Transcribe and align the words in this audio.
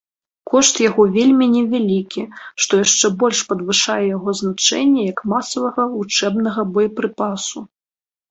Кошт 0.51 0.79
яго 0.89 1.03
вельмі 1.15 1.45
невялікі, 1.55 2.23
што 2.63 2.79
яшчэ 2.83 3.11
больш 3.23 3.39
падвышае 3.51 3.99
яго 4.15 4.29
значэнне 4.41 5.01
як 5.13 5.19
масавага 5.33 5.81
вучэбнага 5.93 6.61
боепрыпасу. 6.79 7.59